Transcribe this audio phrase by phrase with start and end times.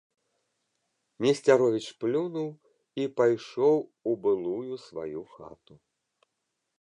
[1.25, 2.49] Несцяровіч плюнуў
[3.03, 3.75] і пайшоў
[4.13, 5.73] у былую сваю хату.